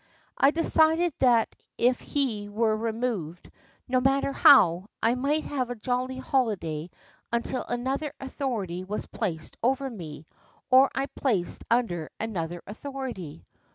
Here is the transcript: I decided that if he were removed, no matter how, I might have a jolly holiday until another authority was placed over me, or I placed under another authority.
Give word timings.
I 0.35 0.49
decided 0.49 1.13
that 1.19 1.55
if 1.77 1.99
he 1.99 2.49
were 2.49 2.75
removed, 2.75 3.51
no 3.87 4.01
matter 4.01 4.31
how, 4.33 4.87
I 5.03 5.13
might 5.13 5.43
have 5.43 5.69
a 5.69 5.75
jolly 5.75 6.17
holiday 6.17 6.89
until 7.31 7.63
another 7.69 8.11
authority 8.19 8.83
was 8.83 9.05
placed 9.05 9.57
over 9.61 9.91
me, 9.91 10.25
or 10.71 10.89
I 10.95 11.05
placed 11.05 11.65
under 11.69 12.09
another 12.19 12.63
authority. 12.65 13.45